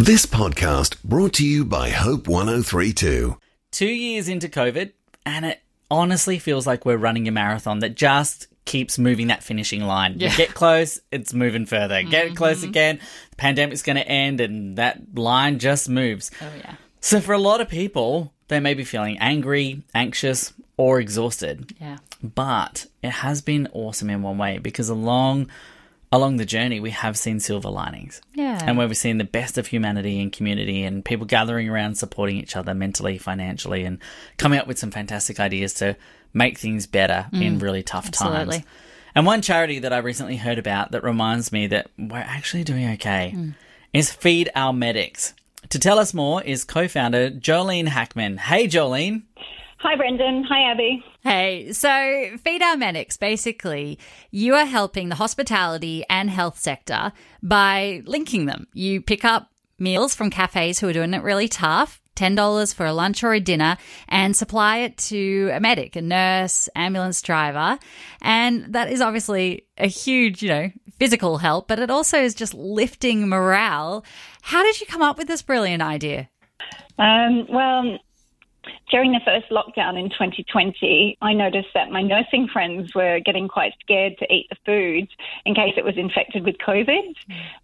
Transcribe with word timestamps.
This 0.00 0.26
podcast 0.26 1.02
brought 1.02 1.32
to 1.34 1.46
you 1.46 1.64
by 1.64 1.90
Hope 1.90 2.28
1032. 2.28 3.36
Two 3.72 3.86
years 3.86 4.28
into 4.28 4.48
COVID, 4.48 4.92
and 5.26 5.44
it 5.44 5.60
honestly 5.90 6.38
feels 6.38 6.68
like 6.68 6.86
we're 6.86 6.96
running 6.96 7.26
a 7.26 7.32
marathon 7.32 7.80
that 7.80 7.96
just 7.96 8.46
keeps 8.64 8.96
moving 8.96 9.26
that 9.26 9.42
finishing 9.42 9.82
line. 9.82 10.12
You 10.12 10.28
Yeah. 10.28 10.36
get 10.36 10.54
close, 10.54 11.00
it's 11.10 11.34
moving 11.34 11.66
further. 11.66 12.04
Get 12.04 12.26
mm-hmm. 12.26 12.34
close 12.36 12.62
again, 12.62 13.00
the 13.30 13.36
pandemic's 13.36 13.82
going 13.82 13.96
to 13.96 14.06
end, 14.06 14.40
and 14.40 14.78
that 14.78 15.18
line 15.18 15.58
just 15.58 15.88
moves. 15.88 16.30
Oh 16.40 16.46
yeah. 16.56 16.76
So, 17.00 17.20
for 17.20 17.32
a 17.32 17.38
lot 17.38 17.60
of 17.60 17.68
people, 17.68 18.32
they 18.46 18.60
may 18.60 18.74
be 18.74 18.84
feeling 18.84 19.18
angry, 19.18 19.82
anxious, 19.96 20.52
or 20.76 21.00
exhausted. 21.00 21.74
Yeah. 21.80 21.98
But 22.22 22.86
it 23.02 23.10
has 23.10 23.42
been 23.42 23.68
awesome 23.72 24.10
in 24.10 24.22
one 24.22 24.38
way 24.38 24.58
because 24.58 24.88
along 24.88 25.48
along 26.10 26.36
the 26.38 26.46
journey 26.46 26.80
we 26.80 26.90
have 26.90 27.18
seen 27.18 27.38
silver 27.40 27.68
linings. 27.68 28.20
Yeah. 28.34 28.58
And 28.62 28.78
where 28.78 28.86
we've 28.88 28.96
seen 28.96 29.18
the 29.18 29.24
best 29.24 29.58
of 29.58 29.66
humanity 29.66 30.20
and 30.20 30.32
community 30.32 30.82
and 30.84 31.04
people 31.04 31.26
gathering 31.26 31.68
around 31.68 31.96
supporting 31.96 32.36
each 32.38 32.56
other 32.56 32.74
mentally, 32.74 33.18
financially 33.18 33.84
and 33.84 33.98
coming 34.38 34.58
up 34.58 34.66
with 34.66 34.78
some 34.78 34.90
fantastic 34.90 35.38
ideas 35.38 35.74
to 35.74 35.96
make 36.32 36.58
things 36.58 36.86
better 36.86 37.26
in 37.32 37.58
really 37.58 37.82
tough 37.82 38.04
Mm. 38.04 38.08
absolutely. 38.08 38.56
times. 38.58 38.66
And 39.14 39.26
one 39.26 39.42
charity 39.42 39.78
that 39.80 39.92
I 39.92 39.98
recently 39.98 40.36
heard 40.36 40.58
about 40.58 40.92
that 40.92 41.02
reminds 41.02 41.50
me 41.52 41.66
that 41.68 41.90
we're 41.98 42.18
actually 42.18 42.64
doing 42.64 42.88
okay 42.92 43.32
Mm. 43.34 43.54
is 43.92 44.12
Feed 44.12 44.50
Our 44.54 44.72
Medics. 44.72 45.34
To 45.70 45.78
tell 45.78 45.98
us 45.98 46.14
more 46.14 46.42
is 46.42 46.64
co-founder 46.64 47.30
Jolene 47.32 47.88
Hackman. 47.88 48.38
Hey 48.38 48.66
Jolene. 48.68 49.22
Hi, 49.80 49.94
Brendan. 49.94 50.42
Hi, 50.44 50.72
Abby. 50.72 51.04
Hey, 51.20 51.72
so 51.72 52.36
Feed 52.38 52.62
Our 52.62 52.76
Medics, 52.76 53.16
basically, 53.16 53.98
you 54.32 54.54
are 54.54 54.64
helping 54.64 55.08
the 55.08 55.14
hospitality 55.14 56.04
and 56.10 56.28
health 56.28 56.58
sector 56.58 57.12
by 57.44 58.02
linking 58.04 58.46
them. 58.46 58.66
You 58.72 59.00
pick 59.00 59.24
up 59.24 59.52
meals 59.78 60.16
from 60.16 60.30
cafes 60.30 60.80
who 60.80 60.88
are 60.88 60.92
doing 60.92 61.14
it 61.14 61.22
really 61.22 61.48
tough. 61.48 62.00
$10 62.16 62.74
for 62.74 62.84
a 62.84 62.92
lunch 62.92 63.22
or 63.22 63.32
a 63.32 63.38
dinner 63.38 63.76
and 64.08 64.34
supply 64.34 64.78
it 64.78 64.96
to 64.96 65.50
a 65.52 65.60
medic, 65.60 65.94
a 65.94 66.02
nurse, 66.02 66.68
ambulance 66.74 67.22
driver. 67.22 67.78
And 68.20 68.74
that 68.74 68.90
is 68.90 69.00
obviously 69.00 69.68
a 69.76 69.86
huge, 69.86 70.42
you 70.42 70.48
know, 70.48 70.70
physical 70.98 71.38
help, 71.38 71.68
but 71.68 71.78
it 71.78 71.90
also 71.90 72.18
is 72.18 72.34
just 72.34 72.54
lifting 72.54 73.28
morale. 73.28 74.04
How 74.42 74.64
did 74.64 74.80
you 74.80 74.86
come 74.88 75.00
up 75.00 75.16
with 75.16 75.28
this 75.28 75.42
brilliant 75.42 75.80
idea? 75.80 76.28
Um, 76.98 77.46
well, 77.48 77.98
during 78.90 79.12
the 79.12 79.20
first 79.24 79.50
lockdown 79.50 79.98
in 79.98 80.08
2020, 80.10 81.18
I 81.20 81.32
noticed 81.32 81.68
that 81.74 81.90
my 81.90 82.02
nursing 82.02 82.48
friends 82.52 82.94
were 82.94 83.20
getting 83.20 83.48
quite 83.48 83.72
scared 83.80 84.16
to 84.18 84.32
eat 84.32 84.48
the 84.50 84.56
food 84.64 85.08
in 85.44 85.54
case 85.54 85.74
it 85.76 85.84
was 85.84 85.96
infected 85.96 86.44
with 86.44 86.56
COVID. 86.58 87.14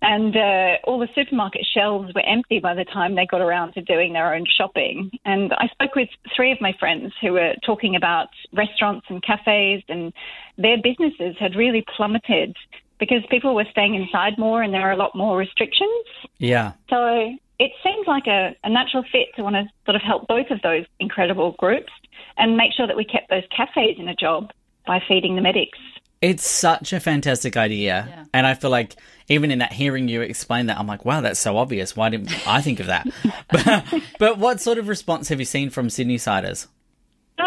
And 0.03 0.37
uh, 0.37 0.77
all 0.85 0.99
the 0.99 1.09
supermarket 1.15 1.67
shelves 1.73 2.13
were 2.15 2.27
empty 2.27 2.61
by 2.61 2.75
the 2.75 2.85
time 2.85 3.15
they 3.15 3.27
got 3.27 3.41
around 3.41 3.73
to 3.75 3.83
doing 3.83 4.13
their 4.13 4.35
own 4.35 4.45
shopping. 4.47 5.11
And 5.25 5.53
I 5.55 5.69
spoke 5.69 5.95
with 5.95 6.09
three 6.35 6.53
of 6.53 6.61
my 6.61 6.75
friends 6.79 7.13
who 7.21 7.33
were 7.33 7.55
talking 7.65 7.97
about 7.97 8.29
restaurants 8.53 9.07
and 9.09 9.23
cafes, 9.23 9.83
and 9.89 10.13
their 10.59 10.77
businesses 10.83 11.37
had 11.39 11.55
really 11.57 11.85
plummeted 11.97 12.57
because 12.99 13.23
people 13.31 13.55
were 13.55 13.67
staying 13.71 13.95
inside 13.95 14.39
more 14.39 14.63
and 14.63 14.73
there 14.73 14.83
were 14.83 14.93
a 14.93 14.97
lot 14.97 15.15
more 15.15 15.37
restrictions. 15.37 16.07
Yeah. 16.39 16.73
So 16.89 17.35
it 17.59 17.73
seems 17.83 18.07
like 18.07 18.27
a, 18.27 18.57
a 18.65 18.71
natural 18.71 19.05
fit 19.11 19.29
to 19.37 19.43
want 19.43 19.55
to 19.55 19.65
sort 19.85 19.97
of 19.97 20.03
help 20.03 20.27
both 20.27 20.51
of 20.51 20.61
those 20.63 20.85
incredible 20.99 21.55
groups 21.59 21.93
and 22.37 22.57
make 22.57 22.73
sure 22.73 22.87
that 22.87 22.97
we 22.97 23.05
kept 23.05 23.31
those 23.31 23.45
cafes 23.57 23.97
in 23.99 24.09
a 24.09 24.15
job 24.15 24.51
by 24.87 25.01
feeding 25.07 25.37
the 25.37 25.41
medics. 25.41 25.79
It's 26.21 26.47
such 26.47 26.93
a 26.93 27.01
fantastic 27.01 27.57
idea. 27.57 28.07
Yeah. 28.09 28.25
And 28.33 28.47
I 28.47 28.55
feel 28.55 28.71
like 28.71 28.97
even 29.29 29.51
in 29.51 29.59
that 29.59 29.73
hearing 29.73 30.09
you 30.09 30.23
explain 30.23 30.67
that, 30.67 30.79
I'm 30.79 30.87
like, 30.87 31.05
wow, 31.05 31.21
that's 31.21 31.39
so 31.39 31.57
obvious. 31.57 31.95
Why 31.97 32.09
didn't 32.09 32.47
I 32.49 32.61
think 32.61 32.81
of 32.81 32.87
that? 32.87 33.07
but, 33.51 34.03
but 34.19 34.39
what 34.39 34.61
sort 34.61 34.79
of 34.79 34.89
response 34.89 35.29
have 35.29 35.39
you 35.39 35.47
seen 35.47 35.71
from 35.71 35.91
Sydney 35.91 36.19
siders? 36.19 36.67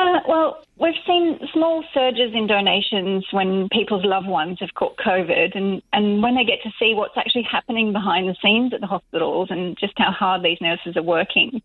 Uh, 0.08 0.19
well, 0.27 0.63
we've 0.80 0.94
seen 1.05 1.38
small 1.53 1.83
surges 1.94 2.31
in 2.33 2.47
donations 2.47 3.26
when 3.31 3.67
people's 3.73 4.05
loved 4.05 4.27
ones 4.27 4.58
have 4.61 4.73
caught 4.73 4.95
COVID 4.98 5.58
and, 5.58 5.81
and 5.92 6.23
when 6.23 6.36
they 6.36 6.45
get 6.45 6.59
to 6.64 6.70
see 6.80 6.93
what's 6.93 7.17
actually 7.17 7.45
happening 7.49 7.92
behind 7.92 8.30
the 8.30 8.36
scenes 8.42 8.73
at 8.73 8.80
the 8.80 8.87
hospitals 8.87 9.49
and 9.52 9.77
just 9.77 9.93
how 9.98 10.11
hard 10.11 10.43
these 10.43 10.59
nurses 10.61 10.95
are 10.95 11.04
working, 11.04 11.61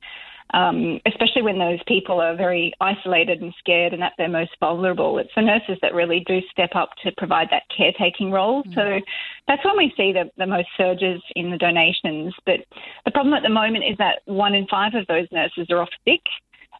um, 0.54 1.00
especially 1.06 1.42
when 1.42 1.58
those 1.58 1.78
people 1.86 2.20
are 2.20 2.34
very 2.34 2.72
isolated 2.80 3.42
and 3.42 3.54
scared 3.60 3.92
and 3.92 4.02
at 4.02 4.14
their 4.18 4.28
most 4.28 4.50
vulnerable. 4.58 5.18
It's 5.18 5.30
the 5.36 5.42
nurses 5.42 5.78
that 5.80 5.94
really 5.94 6.24
do 6.26 6.40
step 6.50 6.70
up 6.74 6.90
to 7.04 7.12
provide 7.16 7.46
that 7.52 7.62
caretaking 7.76 8.32
role. 8.32 8.64
So 8.74 8.98
that's 9.46 9.64
when 9.64 9.76
we 9.76 9.94
see 9.96 10.12
the, 10.12 10.30
the 10.36 10.46
most 10.46 10.68
surges 10.76 11.22
in 11.36 11.52
the 11.52 11.58
donations. 11.58 12.34
But 12.44 12.66
the 13.04 13.12
problem 13.12 13.34
at 13.34 13.44
the 13.44 13.50
moment 13.50 13.84
is 13.88 13.96
that 13.98 14.22
one 14.24 14.54
in 14.54 14.66
five 14.66 14.94
of 14.94 15.06
those 15.06 15.28
nurses 15.30 15.68
are 15.70 15.80
off 15.80 15.90
sick 16.04 16.22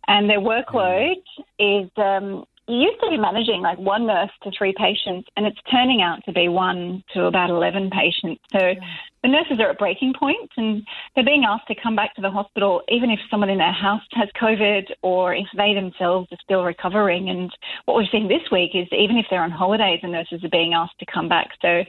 and 0.08 0.28
their 0.28 0.40
workload 0.40 1.22
is 1.58 1.90
um, 1.96 2.44
you 2.68 2.78
used 2.78 3.00
to 3.00 3.10
be 3.10 3.18
managing 3.18 3.60
like 3.60 3.78
one 3.78 4.06
nurse 4.06 4.30
to 4.44 4.50
three 4.56 4.72
patients, 4.76 5.28
and 5.36 5.46
it's 5.46 5.58
turning 5.70 6.00
out 6.00 6.24
to 6.24 6.32
be 6.32 6.48
one 6.48 7.02
to 7.12 7.24
about 7.24 7.50
11 7.50 7.90
patients. 7.90 8.40
So 8.52 8.74
the 9.22 9.28
nurses 9.28 9.58
are 9.58 9.70
at 9.70 9.78
breaking 9.78 10.14
point, 10.18 10.50
and 10.56 10.82
they're 11.14 11.24
being 11.24 11.44
asked 11.44 11.66
to 11.68 11.74
come 11.82 11.96
back 11.96 12.14
to 12.14 12.22
the 12.22 12.30
hospital, 12.30 12.82
even 12.88 13.10
if 13.10 13.18
someone 13.30 13.50
in 13.50 13.58
their 13.58 13.72
house 13.72 14.02
has 14.12 14.28
COVID 14.40 14.84
or 15.02 15.34
if 15.34 15.46
they 15.56 15.74
themselves 15.74 16.28
are 16.30 16.38
still 16.42 16.62
recovering. 16.62 17.28
And 17.30 17.50
what 17.86 17.96
we've 17.96 18.06
seen 18.12 18.28
this 18.28 18.48
week 18.52 18.70
is 18.74 18.86
even 18.92 19.18
if 19.18 19.26
they're 19.28 19.42
on 19.42 19.50
holidays, 19.50 20.00
the 20.02 20.08
nurses 20.08 20.44
are 20.44 20.50
being 20.50 20.72
asked 20.72 20.98
to 21.00 21.06
come 21.12 21.28
back. 21.28 21.48
So 21.60 21.82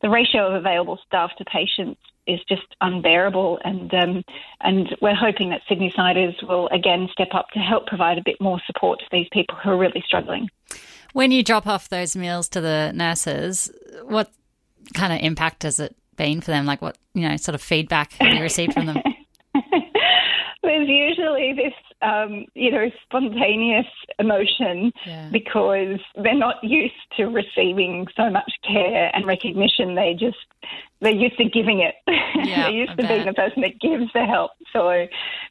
the 0.00 0.10
ratio 0.10 0.46
of 0.46 0.54
available 0.54 0.98
staff 1.06 1.30
to 1.38 1.44
patients 1.44 2.00
is 2.26 2.40
just 2.48 2.66
unbearable, 2.80 3.58
and 3.64 3.92
um, 3.94 4.24
and 4.60 4.94
we're 5.00 5.14
hoping 5.14 5.50
that 5.50 5.62
Sydney 5.68 5.92
Siders 5.94 6.34
will 6.42 6.68
again 6.68 7.08
step 7.12 7.28
up 7.32 7.48
to 7.54 7.58
help 7.58 7.86
provide 7.86 8.18
a 8.18 8.22
bit 8.24 8.40
more 8.40 8.60
support 8.66 9.00
to 9.00 9.06
these 9.10 9.28
people 9.32 9.56
who 9.62 9.70
are 9.70 9.78
really 9.78 10.02
struggling. 10.06 10.48
When 11.12 11.32
you 11.32 11.42
drop 11.42 11.66
off 11.66 11.88
those 11.88 12.14
meals 12.14 12.48
to 12.50 12.60
the 12.60 12.92
nurses, 12.94 13.70
what 14.04 14.30
kind 14.94 15.12
of 15.12 15.20
impact 15.20 15.64
has 15.64 15.80
it 15.80 15.96
been 16.16 16.40
for 16.40 16.50
them? 16.50 16.66
Like, 16.66 16.82
what 16.82 16.98
you 17.14 17.28
know, 17.28 17.36
sort 17.36 17.54
of 17.54 17.62
feedback 17.62 18.12
have 18.14 18.34
you 18.34 18.42
received 18.42 18.74
from 18.74 18.86
them? 18.86 18.98
There's 20.62 20.88
usually 20.88 21.54
this, 21.54 21.72
um, 22.02 22.46
you 22.54 22.70
know, 22.70 22.90
spontaneous 23.04 23.86
emotion 24.18 24.92
Yeah. 25.06 25.28
because 25.32 26.00
they're 26.22 26.34
not 26.34 26.56
used 26.62 26.94
to 27.16 27.26
receiving 27.26 28.06
so 28.16 28.30
much 28.30 28.52
care 28.66 29.10
and 29.14 29.26
recognition. 29.26 29.94
They 29.94 30.14
just 30.18 30.36
they're 31.00 31.12
used 31.12 31.38
to 31.38 31.44
giving 31.48 31.80
it. 31.80 31.94
Yeah, 32.40 32.62
they're 32.64 32.70
used 32.70 32.92
I 32.92 33.02
to 33.02 33.08
being 33.08 33.26
the 33.26 33.34
person 33.34 33.60
that 33.62 33.78
gives 33.80 34.10
the 34.14 34.24
help. 34.24 34.52
So, 34.72 35.06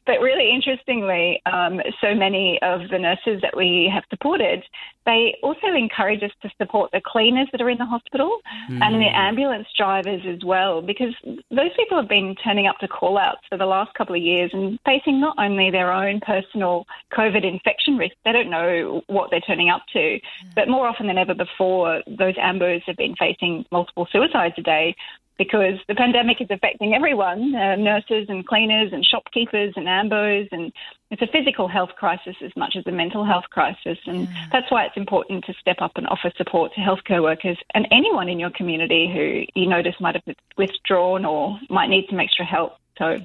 but 0.06 0.20
really 0.20 0.50
interestingly, 0.50 1.40
um, 1.46 1.80
so 2.00 2.14
many 2.14 2.58
of 2.62 2.88
the 2.90 2.98
nurses 2.98 3.40
that 3.42 3.56
we 3.56 3.90
have 3.92 4.02
supported, 4.10 4.64
they 5.06 5.36
also 5.42 5.68
encourage 5.76 6.22
us 6.22 6.32
to 6.42 6.50
support 6.58 6.90
the 6.92 7.00
cleaners 7.06 7.48
that 7.52 7.60
are 7.60 7.70
in 7.70 7.78
the 7.78 7.86
hospital 7.86 8.38
and 8.68 8.96
the 8.96 9.06
ambulance 9.14 9.68
drivers 9.76 10.22
as 10.26 10.44
well, 10.44 10.82
because 10.82 11.14
those 11.50 11.70
people 11.76 11.96
have 11.96 12.08
been 12.08 12.34
turning 12.42 12.66
up 12.66 12.78
to 12.78 12.88
call 12.88 13.18
outs 13.18 13.42
for 13.48 13.56
the 13.56 13.66
last 13.66 13.94
couple 13.94 14.14
of 14.16 14.22
years 14.22 14.50
and 14.52 14.78
facing 14.84 15.20
not 15.20 15.36
only 15.38 15.70
their 15.70 15.92
own 15.92 16.20
personal 16.20 16.39
COVID 16.54 17.44
infection 17.44 17.96
risk, 17.96 18.14
they 18.24 18.32
don't 18.32 18.50
know 18.50 19.02
what 19.06 19.30
they're 19.30 19.40
turning 19.40 19.70
up 19.70 19.82
to, 19.92 20.18
but 20.54 20.68
more 20.68 20.86
often 20.86 21.06
than 21.06 21.18
ever 21.18 21.34
before, 21.34 22.02
those 22.06 22.34
ambos 22.36 22.82
have 22.86 22.96
been 22.96 23.16
facing 23.16 23.64
multiple 23.70 24.06
suicides 24.10 24.54
a 24.58 24.62
day 24.62 24.94
because 25.40 25.78
the 25.88 25.94
pandemic 25.94 26.38
is 26.42 26.48
affecting 26.50 26.92
everyone 26.92 27.54
uh, 27.54 27.74
nurses 27.74 28.26
and 28.28 28.46
cleaners 28.46 28.92
and 28.92 29.02
shopkeepers 29.06 29.72
and 29.74 29.86
ambos 29.86 30.46
and 30.52 30.70
it's 31.10 31.22
a 31.22 31.26
physical 31.26 31.66
health 31.66 31.88
crisis 31.96 32.36
as 32.44 32.54
much 32.56 32.76
as 32.76 32.86
a 32.86 32.92
mental 32.92 33.24
health 33.24 33.46
crisis. 33.48 33.96
And 34.04 34.28
that's 34.52 34.70
why 34.70 34.84
it's 34.84 34.98
important 34.98 35.46
to 35.46 35.54
step 35.54 35.78
up 35.80 35.92
and 35.96 36.06
offer 36.08 36.30
support 36.36 36.74
to 36.74 36.80
healthcare 36.80 37.22
workers 37.22 37.56
and 37.72 37.88
anyone 37.90 38.28
in 38.28 38.38
your 38.38 38.50
community 38.50 39.10
who 39.10 39.60
you 39.60 39.66
notice 39.66 39.94
might 39.98 40.14
have 40.14 40.36
withdrawn 40.58 41.24
or 41.24 41.58
might 41.70 41.88
need 41.88 42.04
some 42.10 42.20
extra 42.20 42.44
help. 42.44 42.74
So 42.98 43.18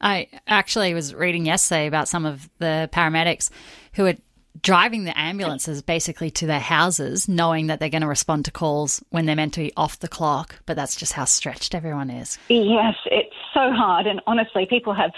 I 0.00 0.28
actually 0.46 0.94
was 0.94 1.14
reading 1.14 1.46
yesterday 1.46 1.86
about 1.86 2.08
some 2.08 2.26
of 2.26 2.48
the 2.58 2.88
paramedics 2.92 3.50
who 3.94 4.06
are 4.06 4.14
driving 4.62 5.04
the 5.04 5.18
ambulances 5.18 5.82
basically 5.82 6.30
to 6.30 6.46
their 6.46 6.60
houses, 6.60 7.28
knowing 7.28 7.66
that 7.66 7.80
they're 7.80 7.88
going 7.88 8.02
to 8.02 8.08
respond 8.08 8.44
to 8.46 8.50
calls 8.50 9.02
when 9.10 9.26
they're 9.26 9.36
meant 9.36 9.54
to 9.54 9.60
be 9.60 9.72
off 9.76 9.98
the 9.98 10.08
clock. 10.08 10.56
But 10.66 10.76
that's 10.76 10.96
just 10.96 11.12
how 11.12 11.24
stretched 11.24 11.74
everyone 11.74 12.10
is. 12.10 12.38
Yes, 12.48 12.94
it's 13.06 13.34
so 13.52 13.72
hard. 13.72 14.06
And 14.06 14.20
honestly, 14.26 14.66
people 14.66 14.94
have 14.94 15.12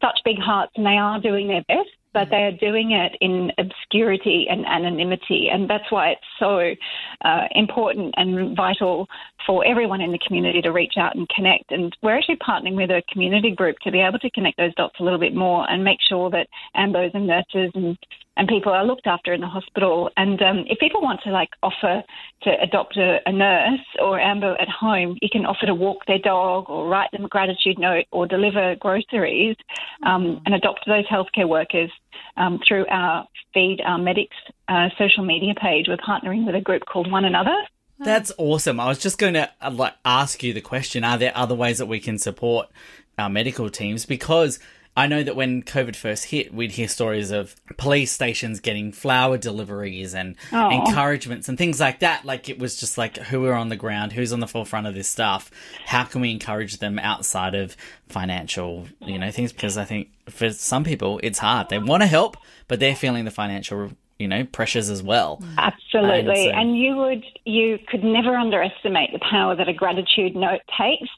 such 0.00 0.18
big 0.24 0.38
hearts 0.38 0.72
and 0.76 0.86
they 0.86 0.96
are 0.96 1.20
doing 1.20 1.48
their 1.48 1.62
best, 1.62 1.90
but 2.18 2.30
they 2.30 2.42
are 2.42 2.52
doing 2.52 2.90
it 2.90 3.16
in 3.20 3.52
obscurity 3.58 4.48
and 4.50 4.66
anonymity. 4.66 5.50
And 5.52 5.70
that's 5.70 5.88
why 5.90 6.10
it's 6.10 6.20
so 6.40 6.74
uh, 7.24 7.46
important 7.52 8.12
and 8.16 8.56
vital 8.56 9.06
for 9.46 9.64
everyone 9.64 10.00
in 10.00 10.10
the 10.10 10.18
community 10.26 10.60
to 10.62 10.72
reach 10.72 10.94
out 10.96 11.14
and 11.14 11.28
connect. 11.28 11.70
And 11.70 11.96
we're 12.02 12.18
actually 12.18 12.38
partnering 12.38 12.74
with 12.74 12.90
a 12.90 13.04
community 13.12 13.52
group 13.52 13.76
to 13.84 13.92
be 13.92 14.00
able 14.00 14.18
to 14.18 14.30
connect 14.30 14.56
those 14.58 14.74
dots 14.74 14.96
a 14.98 15.04
little 15.04 15.20
bit 15.20 15.32
more 15.32 15.70
and 15.70 15.84
make 15.84 15.98
sure 16.08 16.28
that 16.30 16.48
AMBOs 16.76 17.14
and 17.14 17.28
nurses 17.28 17.70
and 17.74 17.96
and 18.38 18.46
people 18.48 18.72
are 18.72 18.86
looked 18.86 19.06
after 19.06 19.32
in 19.32 19.40
the 19.40 19.48
hospital. 19.48 20.10
And 20.16 20.40
um, 20.40 20.64
if 20.68 20.78
people 20.78 21.02
want 21.02 21.20
to 21.24 21.30
like 21.30 21.50
offer 21.62 22.02
to 22.42 22.50
adopt 22.62 22.96
a, 22.96 23.18
a 23.26 23.32
nurse 23.32 23.84
or 24.00 24.18
ambo 24.18 24.54
at 24.54 24.68
home, 24.68 25.18
you 25.20 25.28
can 25.30 25.44
offer 25.44 25.66
to 25.66 25.74
walk 25.74 26.06
their 26.06 26.20
dog 26.20 26.70
or 26.70 26.88
write 26.88 27.10
them 27.10 27.24
a 27.24 27.28
gratitude 27.28 27.78
note 27.78 28.04
or 28.12 28.26
deliver 28.26 28.76
groceries 28.76 29.56
um, 30.06 30.40
and 30.46 30.54
adopt 30.54 30.86
those 30.86 31.06
healthcare 31.08 31.48
workers 31.48 31.90
um, 32.36 32.60
through 32.66 32.86
our 32.86 33.26
Feed 33.52 33.80
Our 33.84 33.98
Medics 33.98 34.36
uh, 34.68 34.88
social 34.96 35.24
media 35.24 35.54
page. 35.60 35.86
We're 35.88 35.96
partnering 35.96 36.46
with 36.46 36.54
a 36.54 36.60
group 36.60 36.84
called 36.86 37.10
One 37.10 37.24
Another. 37.24 37.56
That's 37.98 38.30
awesome. 38.38 38.78
I 38.78 38.86
was 38.86 39.00
just 39.00 39.18
going 39.18 39.34
to 39.34 39.50
uh, 39.60 39.72
like 39.72 39.94
ask 40.04 40.44
you 40.44 40.52
the 40.52 40.60
question: 40.60 41.02
Are 41.02 41.18
there 41.18 41.32
other 41.34 41.56
ways 41.56 41.78
that 41.78 41.86
we 41.86 41.98
can 41.98 42.18
support 42.18 42.68
our 43.18 43.28
medical 43.28 43.68
teams? 43.68 44.06
Because 44.06 44.60
I 44.98 45.06
know 45.06 45.22
that 45.22 45.36
when 45.36 45.62
COVID 45.62 45.94
first 45.94 46.24
hit, 46.24 46.52
we'd 46.52 46.72
hear 46.72 46.88
stories 46.88 47.30
of 47.30 47.54
police 47.76 48.10
stations 48.10 48.58
getting 48.58 48.90
flower 48.90 49.38
deliveries 49.38 50.12
and 50.12 50.34
Aw. 50.52 50.70
encouragements 50.70 51.48
and 51.48 51.56
things 51.56 51.78
like 51.78 52.00
that. 52.00 52.24
Like 52.24 52.48
it 52.48 52.58
was 52.58 52.74
just 52.74 52.98
like 52.98 53.16
who 53.16 53.46
are 53.46 53.54
on 53.54 53.68
the 53.68 53.76
ground, 53.76 54.12
who's 54.12 54.32
on 54.32 54.40
the 54.40 54.48
forefront 54.48 54.88
of 54.88 54.96
this 54.96 55.08
stuff. 55.08 55.52
How 55.86 56.02
can 56.02 56.20
we 56.20 56.32
encourage 56.32 56.78
them 56.78 56.98
outside 56.98 57.54
of 57.54 57.76
financial, 58.08 58.88
you 59.00 59.20
know, 59.20 59.30
things? 59.30 59.52
Because 59.52 59.78
I 59.78 59.84
think 59.84 60.08
for 60.28 60.50
some 60.50 60.82
people 60.82 61.20
it's 61.22 61.38
hard. 61.38 61.68
They 61.68 61.78
want 61.78 62.02
to 62.02 62.08
help, 62.08 62.36
but 62.66 62.80
they're 62.80 62.96
feeling 62.96 63.24
the 63.24 63.30
financial, 63.30 63.92
you 64.18 64.26
know, 64.26 64.44
pressures 64.44 64.90
as 64.90 65.02
well. 65.02 65.40
Absolutely. 65.58 66.48
And 66.48 66.54
so- 66.54 66.58
And 66.60 66.76
you 66.78 66.96
would 66.96 67.24
you 67.44 67.78
could 67.88 68.02
never 68.04 68.34
underestimate 68.34 69.12
the 69.12 69.20
power 69.20 69.54
that 69.54 69.68
a 69.68 69.72
gratitude 69.72 70.34
note 70.34 70.60
takes. 70.78 71.08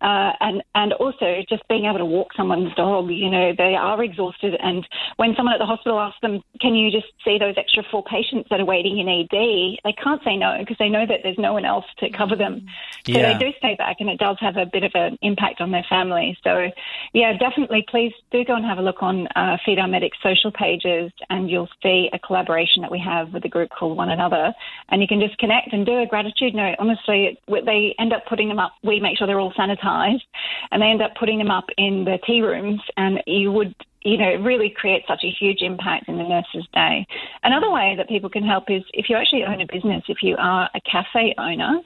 Uh, 0.00 0.32
and 0.40 0.62
and 0.74 0.92
also 0.94 1.42
just 1.48 1.66
being 1.68 1.86
able 1.86 1.98
to 1.98 2.04
walk 2.04 2.28
someone's 2.36 2.72
dog, 2.74 3.10
you 3.10 3.30
know, 3.30 3.52
they 3.56 3.74
are 3.74 4.02
exhausted 4.04 4.56
and 4.60 4.86
when 5.16 5.34
someone 5.36 5.54
at 5.54 5.58
the 5.58 5.66
hospital 5.66 5.98
asks 5.98 6.20
them, 6.20 6.42
Can 6.60 6.74
you 6.74 6.90
just 6.90 7.06
see 7.24 7.38
those 7.38 7.54
extra 7.56 7.82
four 7.90 8.04
patients 8.04 8.48
that 8.50 8.60
are 8.60 8.64
waiting 8.66 8.98
in 8.98 9.08
ED? 9.08 9.78
They 9.82 9.92
can't 10.02 10.22
say 10.22 10.36
no 10.36 10.56
because 10.58 10.76
they 10.78 10.88
know 10.90 11.06
that 11.06 11.20
there's 11.22 11.38
no 11.38 11.54
one 11.54 11.64
else 11.64 11.86
to 11.98 12.10
cover 12.10 12.36
them. 12.36 12.66
So 13.06 13.12
Yeah. 13.12 13.32
they 13.32 13.38
do 13.38 13.52
stay 13.58 13.74
back 13.76 13.96
and 14.00 14.10
it 14.10 14.18
does 14.18 14.36
have 14.40 14.56
a 14.58 14.66
bit 14.66 14.84
of 14.84 14.92
an 14.94 15.16
impact 15.22 15.62
on 15.62 15.70
their 15.70 15.84
family. 15.88 16.36
So 16.44 16.70
yeah, 17.14 17.32
definitely 17.38 17.86
please 17.88 18.12
do 18.30 18.44
go 18.44 18.54
and 18.54 18.64
have 18.66 18.78
a 18.78 18.82
look 18.82 19.02
on 19.02 19.28
uh, 19.28 19.56
Feed 19.64 19.78
Our 19.78 19.88
Medics 19.88 20.18
social 20.22 20.52
pages 20.52 21.10
and 21.30 21.50
you'll 21.50 21.68
see 21.82 22.10
a 22.12 22.18
collaboration 22.18 22.49
that 22.82 22.90
we 22.90 22.98
have 22.98 23.32
with 23.32 23.44
a 23.44 23.48
group 23.48 23.70
called 23.70 23.96
One 23.96 24.10
Another. 24.10 24.52
And 24.88 25.00
you 25.00 25.08
can 25.08 25.20
just 25.20 25.38
connect 25.38 25.72
and 25.72 25.86
do 25.86 26.00
a 26.00 26.06
gratitude 26.06 26.54
note. 26.54 26.76
Honestly, 26.78 27.38
they 27.48 27.94
end 27.98 28.12
up 28.12 28.24
putting 28.28 28.48
them 28.48 28.58
up. 28.58 28.72
We 28.82 29.00
make 29.00 29.18
sure 29.18 29.26
they're 29.26 29.40
all 29.40 29.52
sanitized 29.52 30.22
and 30.70 30.82
they 30.82 30.86
end 30.86 31.02
up 31.02 31.12
putting 31.18 31.38
them 31.38 31.50
up 31.50 31.66
in 31.76 32.04
the 32.04 32.18
tea 32.26 32.42
rooms 32.42 32.80
and 32.96 33.22
you 33.26 33.52
would 33.52 33.74
you 34.02 34.16
know, 34.16 34.34
really 34.36 34.70
create 34.74 35.02
such 35.06 35.20
a 35.24 35.30
huge 35.30 35.60
impact 35.60 36.08
in 36.08 36.16
the 36.16 36.22
nurse's 36.22 36.66
day. 36.72 37.06
Another 37.42 37.70
way 37.70 37.94
that 37.98 38.08
people 38.08 38.30
can 38.30 38.42
help 38.42 38.64
is 38.70 38.82
if 38.94 39.10
you 39.10 39.16
actually 39.16 39.44
own 39.44 39.60
a 39.60 39.66
business, 39.70 40.02
if 40.08 40.22
you 40.22 40.36
are 40.38 40.70
a 40.74 40.80
cafe 40.90 41.34
owner, 41.36 41.80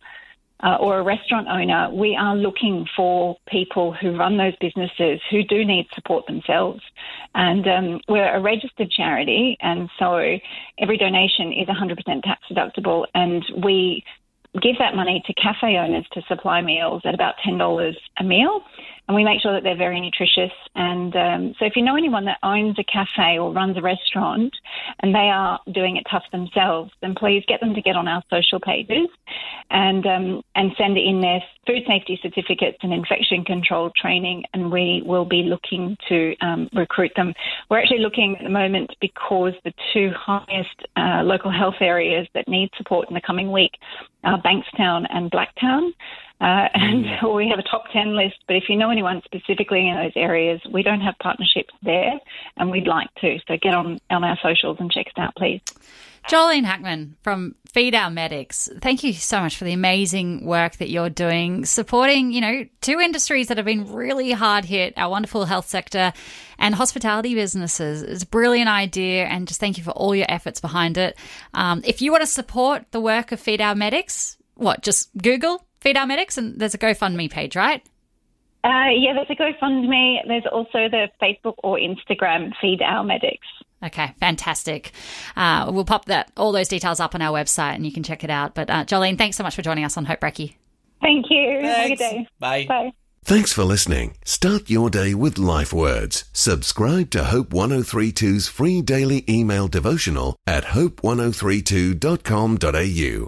uh, 0.64 0.76
or 0.81 0.99
a 0.99 1.02
restaurant 1.02 1.46
owner, 1.49 1.90
we 1.93 2.16
are 2.19 2.34
looking 2.34 2.87
for 2.96 3.37
people 3.46 3.93
who 3.93 4.16
run 4.16 4.38
those 4.38 4.55
businesses 4.61 5.20
who 5.31 5.44
do 5.44 5.64
need 5.64 5.87
support 5.94 6.26
themselves. 6.26 6.81
And 7.34 7.69
um, 7.69 8.00
we're 8.08 8.34
a 8.34 8.40
registered 8.40 8.90
charity, 8.90 9.58
and 9.61 9.90
so 9.99 10.38
every 10.78 10.96
donation 10.96 11.52
is 11.52 11.69
100% 11.69 12.22
tax 12.22 12.40
deductible, 12.50 13.05
and 13.14 13.44
we 13.62 14.05
give 14.62 14.78
that 14.78 14.94
money 14.94 15.22
to 15.26 15.34
cafe 15.34 15.76
owners 15.76 16.06
to 16.12 16.22
supply 16.28 16.62
meals 16.62 17.02
at 17.05 17.14
about 17.14 17.34
$10 17.44 17.94
a 18.19 18.25
meal. 18.25 18.62
And 19.06 19.14
we 19.14 19.25
make 19.25 19.43
sure 19.43 19.52
that 19.52 19.64
they're 19.64 19.76
very 19.76 20.00
nutritious. 20.00 20.52
And 20.75 21.14
um, 21.14 21.55
so 21.58 21.66
if 21.66 21.76
you 21.76 21.82
know 21.82 21.96
anyone 21.96 22.25
that 22.25 22.38
owns 22.43 22.78
a 22.78 22.84
cafe 22.84 23.38
or 23.38 23.52
runs 23.52 23.76
a 23.76 23.82
restaurant 23.82 24.55
and 25.00 25.14
they 25.14 25.28
are 25.28 25.61
doing 25.72 25.96
it 25.96 26.06
tough 26.11 26.22
themselves, 26.32 26.90
then 27.02 27.14
please 27.14 27.43
get 27.46 27.61
them 27.61 27.75
to 27.75 27.82
get 27.82 27.96
on 27.96 28.08
our 28.08 28.22
social 28.31 28.61
pages 28.61 29.08
and 29.71 30.07
um, 30.07 30.43
and 30.55 30.73
send 30.79 30.97
in 30.97 31.21
their 31.21 31.43
food 31.67 31.83
safety 31.87 32.19
certificates 32.23 32.79
and 32.83 32.93
infection 32.93 33.45
control 33.45 33.91
training, 34.01 34.45
and 34.53 34.71
we 34.71 35.03
will 35.05 35.25
be 35.25 35.43
looking 35.43 35.97
to 36.09 36.35
um, 36.41 36.69
recruit 36.75 37.13
them. 37.17 37.33
We're 37.71 37.81
actually 37.81 38.01
looking 38.01 38.37
at 38.39 38.45
the 38.45 38.51
moment 38.51 38.91
because 39.01 39.55
the 39.65 39.73
two 39.93 40.11
highest 40.17 40.83
uh, 40.97 41.23
local 41.23 41.51
health 41.51 41.81
areas 41.81 42.27
that 42.35 42.47
need 42.49 42.71
support 42.77 43.09
in 43.09 43.15
the 43.15 43.23
coming 43.27 43.51
week 43.51 43.73
are 44.23 44.41
Bankstown 44.43 45.07
and 45.11 45.31
Blacktown. 45.31 45.91
Uh, 46.44 46.69
and 46.75 47.06
we 47.35 47.49
have 47.49 47.58
a 47.58 47.62
top 47.62 47.85
10 47.93 48.14
list, 48.14 48.37
but 48.46 48.55
if 48.55 48.64
you 48.69 48.76
know 48.76 48.91
anyone 48.91 49.23
specifically 49.25 49.88
in 49.88 49.96
those 49.96 50.12
areas, 50.14 50.61
we 50.70 50.82
don't 50.82 51.00
have 51.00 51.14
partnerships 51.23 51.73
there 51.82 52.20
and 52.58 52.70
we'd 52.70 52.87
like 52.87 53.08
to. 53.17 53.38
So 53.49 53.56
get 53.61 53.75
on, 53.75 53.99
on 54.11 54.23
our 54.25 54.38
socials 54.43 54.76
and 54.79 54.93
check 54.93 55.06
us 55.06 55.14
out, 55.17 55.35
please. 55.37 55.62
Jolene 56.29 56.64
Hackman 56.64 57.17
from 57.23 57.55
Feed 57.67 57.94
Our 57.94 58.11
Medics, 58.11 58.70
thank 58.81 59.05
you 59.05 59.12
so 59.12 59.41
much 59.41 59.56
for 59.56 59.64
the 59.64 59.73
amazing 59.75 60.46
work 60.46 60.76
that 60.76 60.88
you're 60.88 61.11
doing, 61.11 61.67
supporting, 61.67 62.32
you 62.32 62.41
know, 62.41 62.67
two 62.81 62.99
industries 62.99 63.49
that 63.49 63.58
have 63.58 63.67
been 63.67 63.93
really 63.93 64.32
hard 64.32 64.64
hit, 64.64 64.94
our 64.97 65.11
wonderful 65.11 65.44
health 65.44 65.69
sector 65.69 66.14
and 66.58 66.75
hospitality 66.75 67.35
businesses. 67.35 68.02
It's 68.02 68.23
a 68.23 68.26
brilliant 68.26 68.70
idea, 68.70 69.26
and 69.26 69.47
just 69.47 69.61
thank 69.61 69.76
you 69.76 69.85
for 69.85 69.90
all 69.90 70.14
your 70.14 70.26
efforts 70.31 70.61
behind 70.61 70.97
it. 70.97 71.19
Um, 71.52 71.82
if 71.85 72.00
you 72.00 72.11
want 72.11 72.23
to 72.23 72.26
support 72.26 72.90
the 72.90 73.02
work 73.02 73.31
of 73.31 73.38
Feed 73.40 73.61
Our 73.61 73.75
Medics, 73.75 74.38
what, 74.55 74.82
just 74.82 75.11
Google 75.19 75.67
Feed 75.85 75.99
Our 75.99 76.07
Medics 76.07 76.39
and 76.39 76.59
there's 76.59 76.73
a 76.73 76.79
GoFundMe 76.79 77.31
page, 77.31 77.55
right? 77.55 77.83
Uh, 78.65 78.89
yeah, 78.97 79.13
there's 79.13 79.29
a 79.29 79.35
GoFundMe. 79.35 80.27
There's 80.27 80.47
also 80.51 80.89
the 80.89 81.11
Facebook 81.23 81.57
or 81.59 81.79
Instagram 81.79 82.53
Feed 82.59 82.81
Our 82.81 83.05
Medics. 83.05 83.47
Okay, 83.85 84.15
fantastic. 84.19 84.93
Uh, 85.37 85.71
we'll 85.71 85.85
pop 85.85 86.07
that 86.07 86.33
all 86.39 86.53
those 86.53 86.69
details 86.69 87.01
up 87.01 87.15
on 87.15 87.21
our 87.21 87.39
website 87.39 87.75
and 87.75 87.85
you 87.85 87.93
can 87.93 88.03
check 88.03 88.25
it 88.25 88.31
out. 88.31 88.55
But 88.55 88.71
uh, 88.71 88.87
Jolene, 88.87 89.19
thanks 89.19 89.37
so 89.37 89.43
much 89.43 89.55
for 89.55 89.61
joining 89.61 89.85
us 89.85 89.99
on 89.99 90.07
Hope 90.07 90.21
Brekkie. 90.21 90.55
Thank 91.03 91.27
you. 91.29 91.61
Have 91.63 91.85
a 91.85 91.89
good 91.91 91.99
day. 91.99 92.27
Bye. 92.39 92.65
Bye. 92.67 92.93
Thanks 93.23 93.53
for 93.53 93.65
listening. 93.65 94.17
Start 94.25 94.71
your 94.71 94.89
day 94.89 95.13
with 95.13 95.37
life 95.37 95.75
words. 95.75 96.25
Subscribe 96.33 97.11
to 97.11 97.25
Hope 97.25 97.51
1032's 97.51 98.49
free 98.49 98.81
daily 98.81 99.23
email 99.29 99.69
devotional 99.69 100.35
at 100.47 100.65
hope1032.com.au. 100.65 103.23